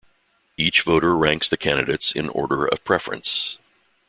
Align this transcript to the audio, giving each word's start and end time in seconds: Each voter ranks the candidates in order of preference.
Each 0.57 0.81
voter 0.81 1.15
ranks 1.15 1.47
the 1.47 1.57
candidates 1.57 2.11
in 2.11 2.27
order 2.29 2.65
of 2.65 2.83
preference. 2.83 3.59